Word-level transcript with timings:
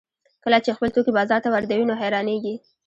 کله 0.43 0.57
چې 0.65 0.75
خپل 0.75 0.89
توکي 0.95 1.11
بازار 1.17 1.39
ته 1.43 1.49
واردوي 1.53 1.85
نو 1.87 1.93
حیرانېږي 2.01 2.55